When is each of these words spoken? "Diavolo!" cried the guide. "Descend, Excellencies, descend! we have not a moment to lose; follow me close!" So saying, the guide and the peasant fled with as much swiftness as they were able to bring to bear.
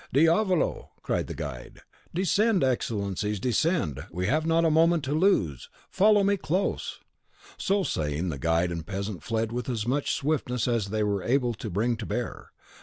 "Diavolo!" 0.11 0.89
cried 1.03 1.27
the 1.27 1.35
guide. 1.35 1.81
"Descend, 2.11 2.63
Excellencies, 2.63 3.39
descend! 3.39 4.03
we 4.11 4.25
have 4.25 4.47
not 4.47 4.65
a 4.65 4.71
moment 4.71 5.03
to 5.03 5.13
lose; 5.13 5.69
follow 5.91 6.23
me 6.23 6.37
close!" 6.37 6.99
So 7.57 7.83
saying, 7.83 8.29
the 8.29 8.39
guide 8.39 8.71
and 8.71 8.81
the 8.81 8.85
peasant 8.85 9.21
fled 9.21 9.51
with 9.51 9.69
as 9.69 9.85
much 9.85 10.15
swiftness 10.15 10.67
as 10.67 10.87
they 10.87 11.03
were 11.03 11.21
able 11.21 11.53
to 11.53 11.69
bring 11.69 11.97
to 11.97 12.07
bear. 12.07 12.49